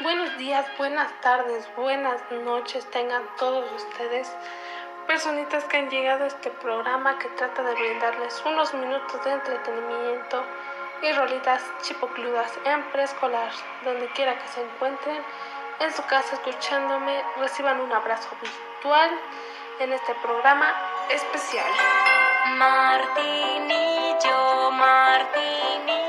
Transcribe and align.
Buenos 0.00 0.38
días, 0.38 0.64
buenas 0.78 1.12
tardes, 1.22 1.68
buenas 1.74 2.22
noches 2.30 2.88
tengan 2.92 3.24
todos 3.36 3.68
ustedes, 3.72 4.32
personitas 5.08 5.64
que 5.64 5.76
han 5.76 5.90
llegado 5.90 6.22
a 6.22 6.28
este 6.28 6.50
programa 6.50 7.18
que 7.18 7.28
trata 7.30 7.64
de 7.64 7.74
brindarles 7.74 8.40
unos 8.46 8.72
minutos 8.74 9.24
de 9.24 9.32
entretenimiento 9.32 10.44
y 11.02 11.10
rolitas 11.10 11.64
chipocludas 11.82 12.52
en 12.64 12.84
preescolar, 12.92 13.50
donde 13.84 14.06
quiera 14.12 14.38
que 14.38 14.46
se 14.46 14.62
encuentren, 14.62 15.20
en 15.80 15.92
su 15.92 16.04
casa 16.04 16.36
escuchándome, 16.36 17.20
reciban 17.38 17.80
un 17.80 17.92
abrazo 17.92 18.28
virtual 18.40 19.10
en 19.80 19.92
este 19.92 20.14
programa 20.22 20.72
especial. 21.10 21.72
Martinillo, 22.56 23.10
Martinillo. 24.70 25.68
Mi 25.84 26.07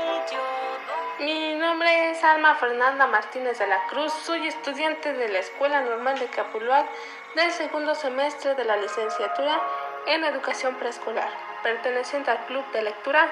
nombre 1.80 2.10
es 2.10 2.22
Alma 2.22 2.56
Fernanda 2.56 3.06
Martínez 3.06 3.58
de 3.58 3.66
la 3.66 3.86
Cruz, 3.86 4.12
soy 4.12 4.46
estudiante 4.46 5.14
de 5.14 5.30
la 5.30 5.38
Escuela 5.38 5.80
Normal 5.80 6.18
de 6.18 6.26
Capuluac 6.26 6.86
del 7.34 7.50
segundo 7.52 7.94
semestre 7.94 8.54
de 8.54 8.66
la 8.66 8.76
licenciatura 8.76 9.58
en 10.06 10.22
Educación 10.24 10.74
Preescolar, 10.74 11.30
perteneciente 11.62 12.30
al 12.30 12.44
Club 12.44 12.70
de 12.72 12.82
Lectura 12.82 13.30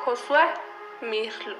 Josué 0.00 0.40
Mirlo. 1.02 1.56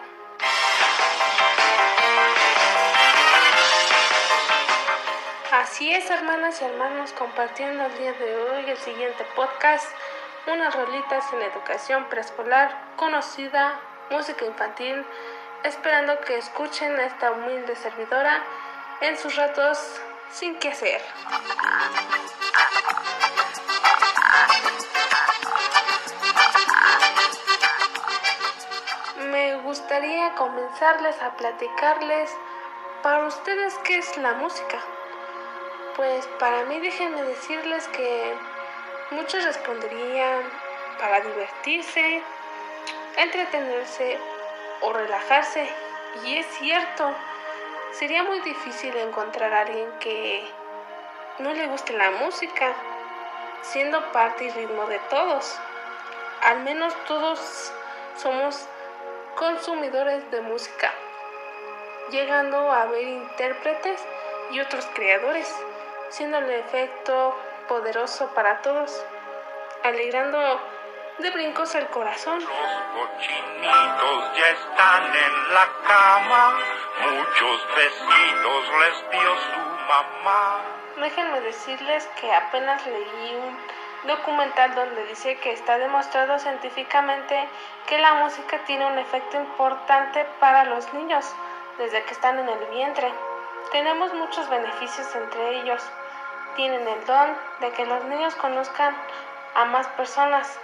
Así 5.53 5.93
es, 5.93 6.11
hermanas 6.11 6.61
y 6.61 6.65
hermanos, 6.65 7.13
compartiendo 7.13 7.87
el 7.87 7.97
día 7.97 8.13
de 8.13 8.37
hoy 8.37 8.71
el 8.71 8.79
siguiente 8.79 9.25
podcast, 9.37 9.89
unas 10.53 10.75
rolitas 10.75 11.33
en 11.33 11.43
educación 11.43 12.07
preescolar 12.07 12.77
conocida, 12.97 13.79
música 14.11 14.45
infantil, 14.45 15.05
esperando 15.65 16.21
que 16.21 16.37
escuchen 16.37 16.95
a 17.01 17.07
esta 17.07 17.33
humilde 17.33 17.75
servidora 17.75 18.45
en 19.01 19.17
sus 19.17 19.35
ratos 19.35 19.79
sin 20.31 20.57
que 20.59 20.69
hacer. 20.69 21.01
Me 29.31 29.57
gustaría 29.57 30.35
comenzarles 30.35 31.21
a 31.23 31.35
platicarles 31.37 32.31
para 33.03 33.27
ustedes 33.27 33.75
qué 33.85 33.99
es 33.99 34.17
la 34.19 34.35
música. 34.35 34.79
Pues 35.97 36.27
para 36.39 36.65
mí 36.65 36.79
déjenme 36.79 37.23
decirles 37.23 37.89
que 37.89 38.37
muchos 39.13 39.43
responderían 39.45 40.43
para 40.99 41.21
divertirse, 41.21 42.23
entretenerse 43.17 44.19
relajarse. 44.93 45.69
Y 46.25 46.39
es 46.39 46.47
cierto, 46.59 47.13
sería 47.93 48.23
muy 48.23 48.41
difícil 48.41 48.97
encontrar 48.97 49.53
a 49.53 49.63
alguien 49.63 49.91
que 49.99 50.49
no 51.39 51.53
le 51.53 51.67
guste 51.67 51.93
la 51.93 52.11
música, 52.13 52.73
siendo 53.63 54.13
parte 54.13 54.45
y 54.45 54.51
ritmo 54.51 54.87
de 54.87 54.99
todos. 55.11 55.59
Al 56.43 56.61
menos 56.61 56.95
todos 57.07 57.73
somos 58.17 58.69
consumidores 59.35 60.31
de 60.31 60.41
música, 60.43 60.93
llegando 62.11 62.71
a 62.71 62.87
ver 62.87 63.03
intérpretes 63.03 64.01
y 64.51 64.61
otros 64.61 64.87
creadores, 64.95 65.53
siendo 66.11 66.39
el 66.39 66.51
efecto 66.51 67.35
poderoso 67.67 68.29
para 68.35 68.63
todos, 68.63 69.05
alegrando 69.83 70.61
de 71.19 71.31
brincos 71.31 71.75
el 71.75 71.87
corazón. 71.89 72.41
Los 72.41 72.49
cochinitos 72.49 74.37
ya 74.37 74.49
están 74.49 75.05
en 75.05 75.55
la 75.55 75.69
cama, 75.87 76.55
muchos 77.03 77.69
besitos 77.77 78.69
les 78.81 79.11
dio 79.11 79.37
su 79.37 79.61
mamá. 79.89 80.61
Déjenme 80.97 81.41
decirles 81.41 82.09
que 82.21 82.33
apenas 82.33 82.85
leí 82.87 83.37
un 83.37 83.59
documental 84.09 84.75
donde 84.75 85.07
dice 85.07 85.39
que 85.39 85.53
está 85.53 85.79
demostrado 85.79 86.39
científicamente 86.39 87.49
que 87.87 87.99
la 87.99 88.15
música 88.15 88.59
tiene 88.67 88.87
un 88.87 88.99
efecto 88.99 89.37
importante 89.37 90.27
para 90.41 90.65
los 90.65 90.93
niños 90.93 91.33
desde 91.79 92.03
que 92.05 92.13
están 92.13 92.39
en 92.39 92.49
el 92.49 92.65
vientre. 92.67 93.13
Tenemos 93.73 94.13
muchos 94.15 94.49
beneficios 94.49 95.15
entre 95.15 95.61
ellos. 95.61 95.83
Tienen 96.57 96.87
el 96.87 97.05
don 97.07 97.37
de 97.61 97.71
que 97.73 97.87
los 97.87 98.05
niños 98.05 98.35
conozcan 98.37 98.95
a 99.55 99.65
más 99.65 99.89
personas, 99.89 100.59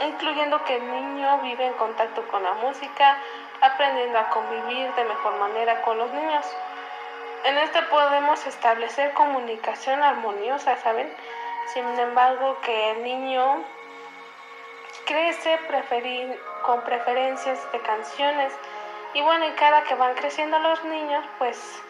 incluyendo 0.00 0.62
que 0.64 0.76
el 0.76 0.90
niño 0.90 1.38
vive 1.38 1.66
en 1.66 1.72
contacto 1.74 2.26
con 2.28 2.42
la 2.42 2.54
música, 2.54 3.18
aprendiendo 3.60 4.18
a 4.18 4.28
convivir 4.30 4.94
de 4.94 5.04
mejor 5.04 5.38
manera 5.38 5.82
con 5.82 5.98
los 5.98 6.10
niños. 6.12 6.46
En 7.44 7.58
este 7.58 7.82
podemos 7.82 8.46
establecer 8.46 9.12
comunicación 9.14 10.02
armoniosa, 10.02 10.76
¿saben? 10.76 11.12
Sin 11.72 11.84
embargo, 11.98 12.58
que 12.62 12.90
el 12.92 13.02
niño 13.02 13.64
crece 15.06 15.58
con 16.62 16.82
preferencias 16.82 17.72
de 17.72 17.80
canciones 17.80 18.52
y 19.12 19.22
bueno, 19.22 19.46
y 19.46 19.50
cada 19.52 19.82
que 19.84 19.94
van 19.94 20.14
creciendo 20.14 20.58
los 20.60 20.84
niños, 20.84 21.24
pues 21.38 21.82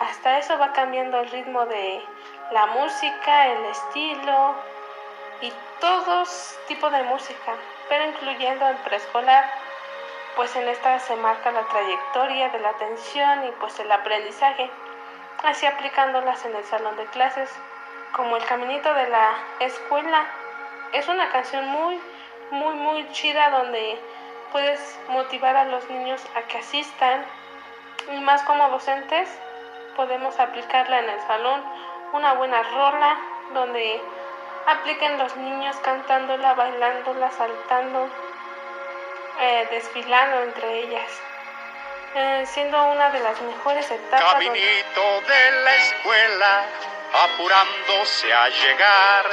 hasta 0.00 0.38
eso 0.38 0.58
va 0.58 0.72
cambiando 0.72 1.20
el 1.20 1.30
ritmo 1.30 1.66
de 1.66 2.02
la 2.50 2.66
música, 2.66 3.46
el 3.46 3.64
estilo 3.66 4.54
y 5.40 5.52
todos 5.80 6.58
tipos 6.68 6.90
de 6.92 7.02
música, 7.04 7.54
pero 7.88 8.04
incluyendo 8.06 8.66
el 8.68 8.76
preescolar, 8.78 9.50
pues 10.36 10.54
en 10.56 10.68
esta 10.68 10.98
se 10.98 11.16
marca 11.16 11.52
la 11.52 11.62
trayectoria 11.62 12.48
de 12.48 12.60
la 12.60 12.70
atención 12.70 13.46
y 13.46 13.50
pues 13.60 13.78
el 13.78 13.90
aprendizaje, 13.92 14.70
así 15.44 15.66
aplicándolas 15.66 16.44
en 16.44 16.56
el 16.56 16.64
salón 16.64 16.96
de 16.96 17.04
clases, 17.06 17.50
como 18.12 18.36
el 18.36 18.44
caminito 18.44 18.92
de 18.94 19.08
la 19.08 19.32
escuela. 19.60 20.26
Es 20.92 21.08
una 21.08 21.30
canción 21.30 21.66
muy, 21.68 22.00
muy, 22.50 22.74
muy 22.74 23.10
chida 23.12 23.50
donde 23.50 23.98
puedes 24.52 24.98
motivar 25.08 25.56
a 25.56 25.64
los 25.64 25.88
niños 25.90 26.24
a 26.36 26.42
que 26.42 26.58
asistan 26.58 27.24
y 28.12 28.20
más 28.20 28.42
como 28.42 28.68
docentes 28.68 29.28
podemos 29.96 30.38
aplicarla 30.38 31.00
en 31.00 31.08
el 31.08 31.20
salón, 31.22 31.62
una 32.12 32.34
buena 32.34 32.62
rola 32.62 33.16
donde 33.52 34.00
apliquen 34.66 35.18
los 35.18 35.36
niños 35.36 35.76
cantándola, 35.82 36.54
bailándola, 36.54 37.30
saltando, 37.30 38.08
eh, 39.40 39.68
desfilando 39.70 40.42
entre 40.42 40.80
ellas, 40.80 41.10
eh, 42.14 42.44
siendo 42.46 42.82
una 42.86 43.10
de 43.10 43.20
las 43.20 43.40
mejores 43.42 43.90
etapas. 43.90 44.32
Caminito 44.32 45.20
de 45.26 45.50
la 45.62 45.76
escuela, 45.76 46.64
apurándose 47.24 48.32
a 48.32 48.48
llegar, 48.48 49.26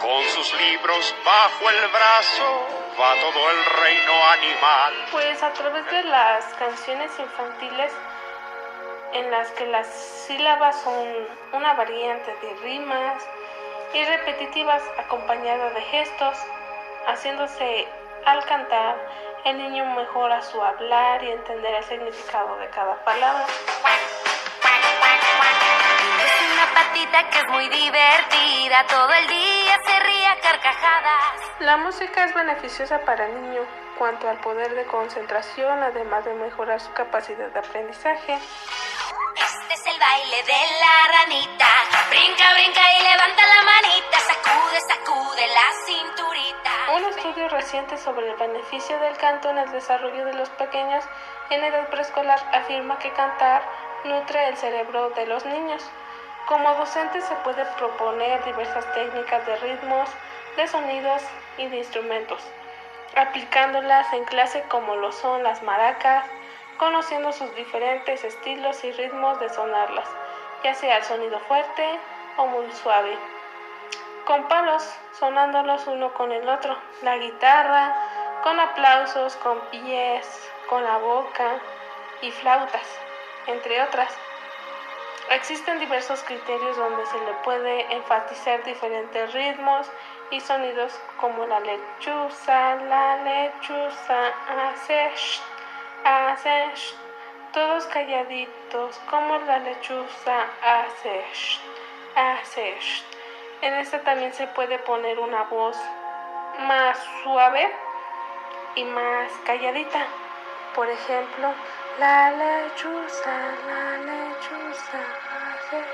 con 0.00 0.22
sus 0.24 0.52
libros 0.60 1.14
bajo 1.24 1.70
el 1.70 1.88
brazo, 1.88 2.68
va 3.00 3.14
todo 3.20 3.50
el 3.50 3.64
reino 3.64 4.26
animal. 4.32 4.94
Pues 5.10 5.42
a 5.42 5.52
través 5.52 5.90
de 5.90 6.02
las 6.04 6.44
canciones 6.54 7.10
infantiles, 7.18 7.92
en 9.14 9.30
las 9.30 9.50
que 9.52 9.66
las 9.66 9.86
sílabas 9.86 10.80
son 10.82 11.28
una 11.52 11.74
variante 11.74 12.34
de 12.42 12.54
rimas, 12.62 13.22
y 13.94 14.04
repetitivas 14.04 14.82
acompañadas 14.98 15.72
de 15.72 15.80
gestos, 15.82 16.36
haciéndose 17.06 17.86
al 18.26 18.44
cantar 18.44 18.96
el 19.44 19.58
niño 19.58 19.84
mejora 19.94 20.42
su 20.42 20.60
hablar 20.60 21.22
y 21.22 21.30
entender 21.30 21.74
el 21.76 21.84
significado 21.84 22.56
de 22.56 22.68
cada 22.70 22.96
palabra. 23.04 23.46
Es 26.24 26.52
una 26.52 26.74
patita 26.74 27.30
que 27.30 27.38
es 27.38 27.48
muy 27.48 27.68
divertida, 27.68 28.84
todo 28.88 29.12
el 29.12 29.28
día 29.28 29.78
se 29.86 30.00
ríe 30.00 30.26
a 30.26 30.40
carcajadas. 30.40 31.60
La 31.60 31.76
música 31.76 32.24
es 32.24 32.34
beneficiosa 32.34 32.98
para 33.00 33.26
el 33.26 33.42
niño 33.42 33.62
cuanto 33.96 34.28
al 34.28 34.38
poder 34.38 34.74
de 34.74 34.86
concentración, 34.86 35.82
además 35.82 36.24
de 36.24 36.34
mejorar 36.34 36.80
su 36.80 36.92
capacidad 36.94 37.48
de 37.48 37.58
aprendizaje. 37.60 38.38
Este 39.36 39.74
es 39.74 39.86
el 39.86 40.00
baile 40.00 40.42
de 40.42 40.52
la 40.80 41.12
ranita. 41.18 41.83
Brinca, 42.14 42.54
brinca 42.54 42.80
y 42.92 43.02
levanta 43.02 43.42
la 43.44 43.62
manita. 43.64 44.18
Sacude, 44.20 44.80
sacude 44.86 45.48
la 45.48 45.68
cinturita. 45.84 46.70
Un 46.94 47.04
estudio 47.06 47.48
reciente 47.48 47.98
sobre 47.98 48.30
el 48.30 48.36
beneficio 48.36 48.96
del 49.00 49.16
canto 49.16 49.50
en 49.50 49.58
el 49.58 49.72
desarrollo 49.72 50.24
de 50.24 50.34
los 50.34 50.48
pequeños 50.50 51.04
en 51.50 51.64
edad 51.64 51.88
preescolar 51.88 52.38
afirma 52.52 53.00
que 53.00 53.12
cantar 53.14 53.62
nutre 54.04 54.46
el 54.46 54.56
cerebro 54.56 55.10
de 55.10 55.26
los 55.26 55.44
niños. 55.44 55.84
Como 56.46 56.72
docente 56.74 57.20
se 57.20 57.34
puede 57.42 57.64
proponer 57.76 58.44
diversas 58.44 58.86
técnicas 58.94 59.44
de 59.44 59.56
ritmos, 59.56 60.08
de 60.56 60.68
sonidos 60.68 61.20
y 61.58 61.66
de 61.66 61.78
instrumentos, 61.78 62.40
aplicándolas 63.16 64.12
en 64.12 64.24
clase 64.26 64.62
como 64.68 64.94
lo 64.94 65.10
son 65.10 65.42
las 65.42 65.64
maracas, 65.64 66.26
conociendo 66.78 67.32
sus 67.32 67.52
diferentes 67.56 68.22
estilos 68.22 68.84
y 68.84 68.92
ritmos 68.92 69.40
de 69.40 69.48
sonarlas, 69.48 70.08
ya 70.64 70.74
sea 70.74 71.04
sonido 71.04 71.38
fuerte 71.40 72.00
o 72.38 72.46
muy 72.46 72.72
suave. 72.72 73.16
Con 74.26 74.48
palos, 74.48 74.82
sonándolos 75.12 75.86
uno 75.86 76.14
con 76.14 76.32
el 76.32 76.48
otro, 76.48 76.74
la 77.02 77.18
guitarra, 77.18 77.94
con 78.42 78.58
aplausos, 78.58 79.36
con 79.36 79.60
pies, 79.70 80.50
con 80.70 80.82
la 80.82 80.96
boca 80.96 81.60
y 82.22 82.30
flautas, 82.30 82.98
entre 83.46 83.82
otras. 83.82 84.10
Existen 85.30 85.78
diversos 85.80 86.22
criterios 86.24 86.76
donde 86.78 87.04
se 87.06 87.18
le 87.18 87.32
puede 87.44 87.92
enfatizar 87.92 88.64
diferentes 88.64 89.34
ritmos 89.34 89.90
y 90.30 90.40
sonidos 90.40 90.98
como 91.20 91.46
la 91.46 91.60
lechuza, 91.60 92.76
la 92.76 93.16
lechuza, 93.18 94.28
hace, 94.48 95.12
hace, 96.04 96.72
todos 97.54 97.84
calladitos 97.86 98.98
como 99.08 99.38
la 99.38 99.60
lechuza, 99.60 100.46
hace, 100.60 101.24
hace. 102.16 102.76
En 103.62 103.74
esta 103.74 104.00
también 104.00 104.32
se 104.34 104.48
puede 104.48 104.80
poner 104.80 105.20
una 105.20 105.44
voz 105.44 105.76
más 106.66 106.98
suave 107.22 107.72
y 108.74 108.84
más 108.84 109.30
calladita. 109.46 110.04
Por 110.74 110.90
ejemplo, 110.90 111.54
la 112.00 112.32
lechuza, 112.32 113.32
la 113.68 113.98
lechuza, 113.98 114.98
hace, 115.30 115.84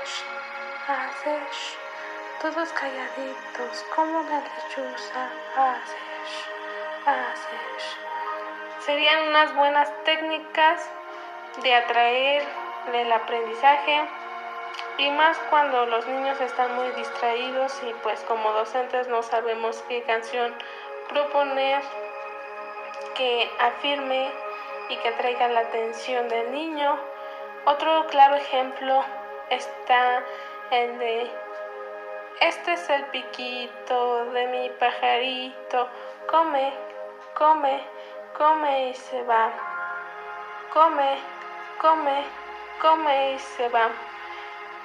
hace, 0.87 1.39
todos 2.41 2.69
calladitos 2.69 3.85
como 3.95 4.23
la 4.23 4.39
lechuza, 4.39 5.29
hace, 5.55 5.97
hace. 7.05 8.83
Serían 8.83 9.27
unas 9.27 9.53
buenas 9.53 9.91
técnicas 10.05 10.89
de 11.63 11.75
atraer 11.75 12.43
el 12.93 13.11
aprendizaje 13.11 14.01
y 14.97 15.09
más 15.11 15.37
cuando 15.49 15.85
los 15.85 16.07
niños 16.07 16.39
están 16.41 16.75
muy 16.75 16.89
distraídos 16.91 17.81
y 17.83 17.93
pues 18.03 18.19
como 18.21 18.51
docentes 18.53 19.07
no 19.07 19.23
sabemos 19.23 19.83
qué 19.87 20.03
canción 20.03 20.53
proponer 21.09 21.81
que 23.15 23.49
afirme 23.59 24.31
y 24.89 24.97
que 24.97 25.09
atraiga 25.09 25.47
la 25.49 25.61
atención 25.61 26.27
del 26.29 26.51
niño. 26.51 26.97
Otro 27.65 28.07
claro 28.07 28.35
ejemplo 28.35 29.03
está 29.49 30.23
el 30.71 30.97
de 30.99 31.31
este 32.41 32.73
es 32.73 32.89
el 32.89 33.05
piquito 33.05 34.25
de 34.31 34.47
mi 34.47 34.69
pajarito, 34.71 35.87
come, 36.27 36.73
come, 37.35 37.83
come 38.35 38.89
y 38.89 38.93
se 38.95 39.21
va. 39.23 39.51
Come, 40.73 41.19
come, 41.79 42.25
come 42.81 43.33
y 43.33 43.39
se 43.39 43.69
va. 43.69 43.89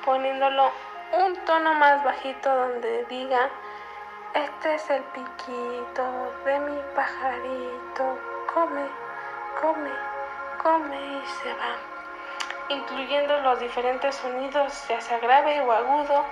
Poniéndolo 0.05 0.71
un 1.13 1.37
tono 1.45 1.75
más 1.75 2.05
bajito 2.05 2.55
donde 2.55 3.05
diga, 3.07 3.49
este 4.35 4.75
es 4.75 4.91
el 4.91 5.03
piquito 5.05 6.35
de 6.45 6.59
mi 6.61 6.81
pajarito, 6.95 8.19
come 8.53 9.07
come, 9.61 9.91
come 10.63 10.97
y 10.97 11.27
se 11.27 11.53
va, 11.55 11.77
incluyendo 12.69 13.41
los 13.41 13.59
diferentes 13.59 14.15
sonidos, 14.17 14.87
ya 14.89 15.01
sea 15.01 15.19
grave 15.19 15.61
o 15.63 15.73
agudo, 15.73 16.25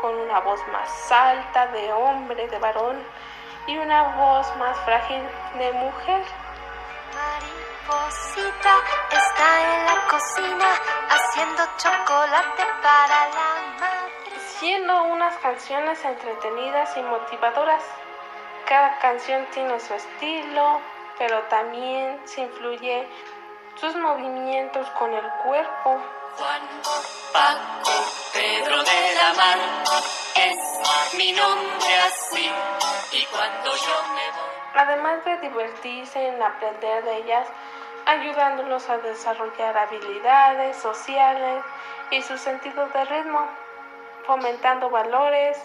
con 0.00 0.14
una 0.14 0.40
voz 0.40 0.60
más 0.68 1.12
alta 1.12 1.68
de 1.68 1.92
hombre, 1.92 2.48
de 2.48 2.58
varón, 2.58 2.98
y 3.66 3.78
una 3.78 4.02
voz 4.16 4.56
más 4.56 4.76
frágil 4.80 5.22
de 5.58 5.72
mujer. 5.72 6.22
Mariposita 7.14 8.74
está 9.34 9.74
en 9.74 9.86
la 9.86 10.06
cocina 10.06 10.80
haciendo 11.10 11.62
chocolate 11.76 12.64
para 12.82 13.28
la 13.28 13.78
madre. 13.80 14.38
Siendo 14.58 15.02
unas 15.04 15.36
canciones 15.38 16.04
entretenidas 16.04 16.96
y 16.96 17.02
motivadoras. 17.02 17.82
Cada 18.66 18.98
canción 18.98 19.44
tiene 19.52 19.78
su 19.80 19.94
estilo, 19.94 20.80
pero 21.18 21.42
también 21.50 22.20
se 22.24 22.42
influye 22.42 23.08
sus 23.80 23.94
movimientos 23.96 24.88
con 24.90 25.12
el 25.12 25.28
cuerpo. 25.42 26.00
Juan, 26.36 26.62
Paco, 27.32 27.92
Pedro 28.32 28.82
de 28.82 29.14
la 29.14 29.34
Mar, 29.34 29.58
es 30.34 31.14
mi 31.16 31.32
nombre 31.32 31.96
así, 32.06 32.50
y 33.12 33.24
cuando 33.26 33.70
yo 33.76 34.02
me 34.14 34.30
voy... 34.30 34.54
Además 34.74 35.24
de 35.24 35.36
divertirse 35.38 36.26
en 36.26 36.42
aprender 36.42 37.04
de 37.04 37.16
ellas, 37.18 37.46
ayudándolos 38.06 38.88
a 38.90 38.98
desarrollar 38.98 39.76
habilidades 39.76 40.76
sociales 40.76 41.62
y 42.10 42.22
su 42.22 42.36
sentido 42.36 42.86
de 42.88 43.04
ritmo, 43.06 43.46
fomentando 44.26 44.90
valores 44.90 45.58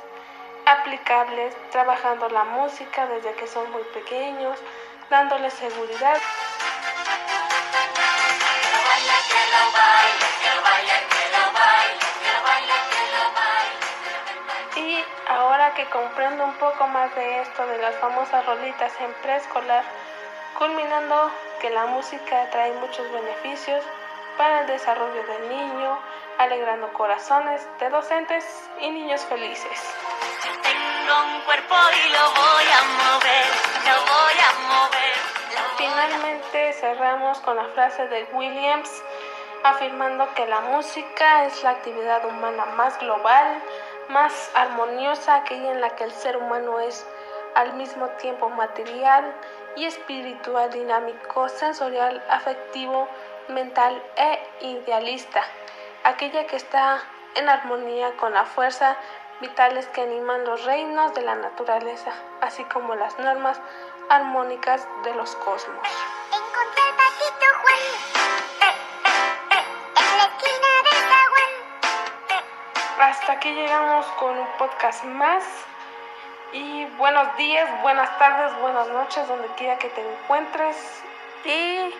aplicables, 0.65 1.55
trabajando 1.71 2.29
la 2.29 2.43
música 2.43 3.07
desde 3.07 3.33
que 3.33 3.47
son 3.47 3.69
muy 3.71 3.83
pequeños, 3.93 4.57
dándole 5.09 5.49
seguridad. 5.49 6.17
Y 14.75 15.03
ahora 15.27 15.73
que 15.73 15.85
comprendo 15.89 16.45
un 16.45 16.53
poco 16.53 16.87
más 16.87 17.13
de 17.15 17.41
esto 17.41 17.65
de 17.67 17.77
las 17.79 17.95
famosas 17.95 18.45
rolitas 18.45 18.93
en 19.01 19.11
preescolar, 19.21 19.83
culminando 20.57 21.31
que 21.59 21.69
la 21.69 21.85
música 21.87 22.49
trae 22.51 22.71
muchos 22.73 23.11
beneficios 23.11 23.83
para 24.37 24.61
el 24.61 24.67
desarrollo 24.67 25.23
del 25.27 25.49
niño, 25.49 25.99
alegrando 26.37 26.91
corazones 26.93 27.67
de 27.79 27.89
docentes 27.89 28.45
y 28.79 28.89
niños 28.89 29.21
felices. 29.25 29.95
Tengo 30.63 31.35
un 31.35 31.41
cuerpo 31.41 31.75
y 31.75 32.09
lo 32.09 32.23
voy 32.31 32.65
a 32.65 32.81
mover, 33.03 33.45
lo 33.85 33.97
voy 34.13 34.37
a 34.39 34.51
mover. 34.69 35.29
Finalmente 35.77 36.73
cerramos 36.73 37.39
con 37.39 37.57
la 37.57 37.65
frase 37.65 38.07
de 38.07 38.23
Williams 38.31 38.89
afirmando 39.63 40.33
que 40.35 40.45
la 40.47 40.61
música 40.61 41.45
es 41.45 41.61
la 41.63 41.71
actividad 41.71 42.23
humana 42.25 42.65
más 42.77 42.97
global, 42.99 43.61
más 44.07 44.51
armoniosa, 44.55 45.35
aquella 45.35 45.71
en 45.71 45.81
la 45.81 45.89
que 45.95 46.05
el 46.05 46.13
ser 46.13 46.37
humano 46.37 46.79
es 46.79 47.05
al 47.55 47.73
mismo 47.73 48.07
tiempo 48.21 48.49
material 48.49 49.33
y 49.75 49.85
espiritual, 49.85 50.71
dinámico, 50.71 51.49
sensorial, 51.49 52.23
afectivo, 52.29 53.07
mental 53.47 54.01
e 54.15 54.39
idealista, 54.61 55.43
aquella 56.03 56.45
que 56.47 56.55
está 56.55 57.01
en 57.35 57.49
armonía 57.49 58.15
con 58.17 58.33
la 58.33 58.45
fuerza 58.45 58.97
vitales 59.41 59.87
que 59.87 60.01
animan 60.01 60.43
los 60.43 60.65
reinos 60.65 61.13
de 61.13 61.21
la 61.21 61.35
naturaleza, 61.35 62.11
así 62.41 62.63
como 62.65 62.95
las 62.95 63.17
normas 63.19 63.59
armónicas 64.09 64.87
de 65.03 65.13
los 65.13 65.35
cosmos. 65.37 65.87
Encontré 66.27 66.83
el 66.89 66.95
patito 66.95 67.45
Juan. 67.61 67.79
Eh, 68.61 68.65
eh, 68.65 68.75
eh, 69.51 69.63
en 69.95 70.17
la 70.17 70.23
esquina 70.23 70.67
del. 70.83 71.09
Hasta 72.99 73.31
aquí 73.31 73.51
llegamos 73.53 74.05
con 74.19 74.37
un 74.37 74.47
podcast 74.57 75.03
más. 75.05 75.68
Y 76.51 76.85
buenos 76.97 77.37
días, 77.37 77.69
buenas 77.83 78.17
tardes, 78.17 78.59
buenas 78.59 78.87
noches, 78.87 79.27
donde 79.27 79.47
quiera 79.49 79.77
que 79.77 79.87
te 79.89 80.01
encuentres. 80.01 81.03
Y 81.45 81.93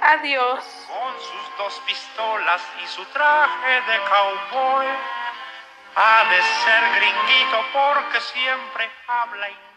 adiós. 0.00 0.88
Con 0.88 1.20
sus 1.20 1.56
dos 1.56 1.80
pistolas 1.86 2.62
y 2.82 2.86
su 2.88 3.04
traje 3.06 3.80
de 3.82 3.98
cowboy. 3.98 4.86
Ha 5.94 6.24
de 6.30 6.42
ser 6.42 6.82
gringuito 6.96 7.64
porque 7.72 8.20
siempre 8.20 8.90
habla 9.06 9.48
inglés. 9.48 9.69